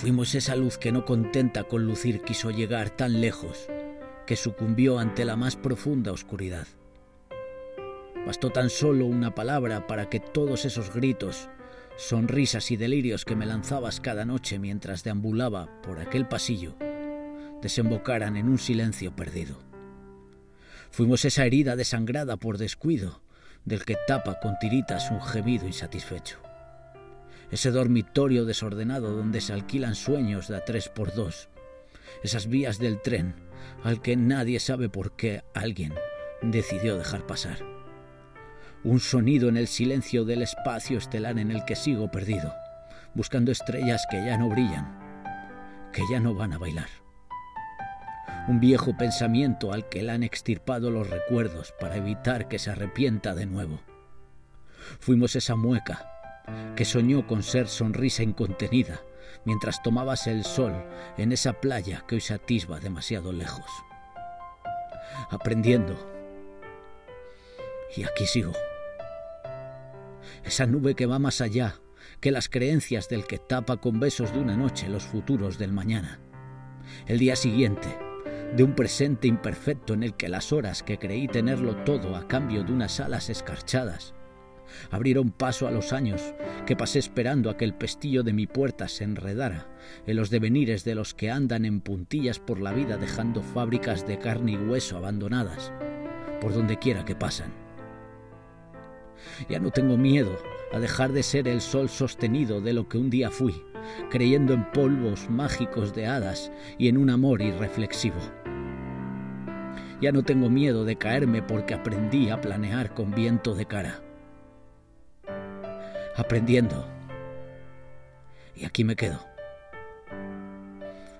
Fuimos 0.00 0.34
esa 0.34 0.56
luz 0.56 0.78
que 0.78 0.92
no 0.92 1.04
contenta 1.04 1.64
con 1.64 1.84
lucir 1.84 2.22
quiso 2.22 2.50
llegar 2.50 2.88
tan 2.88 3.20
lejos, 3.20 3.68
que 4.26 4.34
sucumbió 4.34 4.98
ante 4.98 5.26
la 5.26 5.36
más 5.36 5.56
profunda 5.56 6.10
oscuridad. 6.10 6.66
Bastó 8.24 8.48
tan 8.48 8.70
solo 8.70 9.04
una 9.04 9.34
palabra 9.34 9.86
para 9.86 10.08
que 10.08 10.18
todos 10.18 10.64
esos 10.64 10.90
gritos, 10.94 11.50
sonrisas 11.98 12.70
y 12.70 12.78
delirios 12.78 13.26
que 13.26 13.36
me 13.36 13.44
lanzabas 13.44 14.00
cada 14.00 14.24
noche 14.24 14.58
mientras 14.58 15.04
deambulaba 15.04 15.68
por 15.82 16.00
aquel 16.00 16.26
pasillo, 16.26 16.76
desembocaran 17.60 18.38
en 18.38 18.48
un 18.48 18.56
silencio 18.56 19.14
perdido. 19.14 19.60
Fuimos 20.90 21.26
esa 21.26 21.44
herida 21.44 21.76
desangrada 21.76 22.38
por 22.38 22.56
descuido, 22.56 23.20
del 23.66 23.84
que 23.84 23.98
tapa 24.06 24.40
con 24.40 24.58
tiritas 24.60 25.10
un 25.10 25.20
gemido 25.20 25.66
insatisfecho. 25.66 26.49
Ese 27.50 27.70
dormitorio 27.70 28.44
desordenado 28.44 29.16
donde 29.16 29.40
se 29.40 29.52
alquilan 29.52 29.94
sueños 29.94 30.48
de 30.48 30.56
a 30.56 30.64
tres 30.64 30.88
por 30.88 31.14
dos. 31.14 31.48
Esas 32.22 32.46
vías 32.46 32.78
del 32.78 33.00
tren 33.00 33.34
al 33.82 34.02
que 34.02 34.16
nadie 34.16 34.60
sabe 34.60 34.88
por 34.88 35.16
qué 35.16 35.42
alguien 35.54 35.94
decidió 36.42 36.96
dejar 36.96 37.26
pasar. 37.26 37.58
Un 38.84 39.00
sonido 39.00 39.48
en 39.48 39.56
el 39.56 39.66
silencio 39.66 40.24
del 40.24 40.42
espacio 40.42 40.98
estelar 40.98 41.38
en 41.38 41.50
el 41.50 41.64
que 41.64 41.76
sigo 41.76 42.10
perdido, 42.10 42.54
buscando 43.14 43.52
estrellas 43.52 44.06
que 44.10 44.24
ya 44.24 44.38
no 44.38 44.48
brillan, 44.48 45.90
que 45.92 46.02
ya 46.10 46.20
no 46.20 46.34
van 46.34 46.52
a 46.52 46.58
bailar 46.58 46.88
un 48.48 48.58
viejo 48.58 48.96
pensamiento 48.96 49.72
al 49.72 49.88
que 49.88 50.02
le 50.02 50.12
han 50.12 50.22
extirpado 50.22 50.90
los 50.90 51.08
recuerdos 51.08 51.72
para 51.78 51.96
evitar 51.96 52.48
que 52.48 52.58
se 52.58 52.70
arrepienta 52.70 53.34
de 53.34 53.46
nuevo. 53.46 53.80
Fuimos 54.98 55.36
esa 55.36 55.54
mueca 55.54 56.19
que 56.76 56.84
soñó 56.84 57.26
con 57.26 57.42
ser 57.42 57.68
sonrisa 57.68 58.22
incontenida 58.22 59.00
mientras 59.44 59.82
tomabas 59.82 60.26
el 60.26 60.44
sol 60.44 60.72
en 61.16 61.32
esa 61.32 61.54
playa 61.54 62.04
que 62.06 62.16
hoy 62.16 62.20
se 62.20 62.34
atisba 62.34 62.80
demasiado 62.80 63.32
lejos. 63.32 63.70
Aprendiendo. 65.30 65.96
Y 67.96 68.04
aquí 68.04 68.26
sigo. 68.26 68.52
Esa 70.44 70.66
nube 70.66 70.94
que 70.94 71.06
va 71.06 71.18
más 71.18 71.40
allá 71.40 71.80
que 72.20 72.30
las 72.30 72.48
creencias 72.48 73.08
del 73.08 73.26
que 73.26 73.38
tapa 73.38 73.78
con 73.78 74.00
besos 74.00 74.32
de 74.32 74.38
una 74.38 74.56
noche 74.56 74.88
los 74.88 75.04
futuros 75.04 75.58
del 75.58 75.72
mañana. 75.72 76.20
El 77.06 77.18
día 77.18 77.36
siguiente, 77.36 77.88
de 78.56 78.62
un 78.62 78.74
presente 78.74 79.28
imperfecto 79.28 79.94
en 79.94 80.02
el 80.02 80.14
que 80.14 80.28
las 80.28 80.52
horas 80.52 80.82
que 80.82 80.98
creí 80.98 81.28
tenerlo 81.28 81.76
todo 81.84 82.16
a 82.16 82.26
cambio 82.26 82.64
de 82.64 82.72
unas 82.72 83.00
alas 83.00 83.30
escarchadas 83.30 84.14
abrieron 84.90 85.30
paso 85.30 85.66
a 85.66 85.70
los 85.70 85.92
años 85.92 86.34
que 86.66 86.76
pasé 86.76 86.98
esperando 86.98 87.50
a 87.50 87.56
que 87.56 87.64
el 87.64 87.74
pestillo 87.74 88.22
de 88.22 88.32
mi 88.32 88.46
puerta 88.46 88.88
se 88.88 89.04
enredara 89.04 89.68
en 90.06 90.16
los 90.16 90.30
devenires 90.30 90.84
de 90.84 90.94
los 90.94 91.14
que 91.14 91.30
andan 91.30 91.64
en 91.64 91.80
puntillas 91.80 92.38
por 92.38 92.60
la 92.60 92.72
vida 92.72 92.96
dejando 92.96 93.42
fábricas 93.42 94.06
de 94.06 94.18
carne 94.18 94.52
y 94.52 94.56
hueso 94.56 94.96
abandonadas 94.96 95.72
por 96.40 96.54
donde 96.54 96.78
quiera 96.78 97.04
que 97.04 97.14
pasan. 97.14 97.52
Ya 99.48 99.60
no 99.60 99.70
tengo 99.70 99.96
miedo 99.96 100.36
a 100.72 100.78
dejar 100.78 101.12
de 101.12 101.22
ser 101.22 101.48
el 101.48 101.60
sol 101.60 101.88
sostenido 101.88 102.60
de 102.60 102.72
lo 102.72 102.88
que 102.88 102.98
un 102.98 103.10
día 103.10 103.30
fui, 103.30 103.62
creyendo 104.10 104.54
en 104.54 104.70
polvos 104.72 105.28
mágicos 105.28 105.94
de 105.94 106.06
hadas 106.06 106.50
y 106.78 106.88
en 106.88 106.96
un 106.96 107.10
amor 107.10 107.42
irreflexivo. 107.42 108.18
Ya 110.00 110.12
no 110.12 110.22
tengo 110.22 110.48
miedo 110.48 110.84
de 110.84 110.96
caerme 110.96 111.42
porque 111.42 111.74
aprendí 111.74 112.30
a 112.30 112.40
planear 112.40 112.94
con 112.94 113.14
viento 113.14 113.54
de 113.54 113.66
cara. 113.66 114.00
Aprendiendo. 116.20 116.86
Y 118.54 118.66
aquí 118.66 118.84
me 118.84 118.94
quedo. 118.94 119.26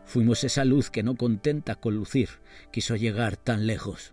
Fuimos 0.04 0.44
esa 0.44 0.66
luz 0.66 0.90
que 0.90 1.02
no 1.02 1.16
contenta 1.16 1.74
con 1.74 1.94
lucir 1.94 2.28
quiso 2.70 2.96
llegar 2.96 3.38
tan 3.38 3.66
lejos. 3.66 4.12